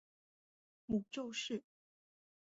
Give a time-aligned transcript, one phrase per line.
[0.87, 1.61] 母邹氏。